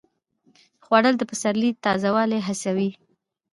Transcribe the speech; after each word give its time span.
خوړل 0.85 1.15
د 1.17 1.23
پسرلي 1.29 1.71
تازه 1.83 2.09
والی 2.15 2.39
حسوي 2.47 2.89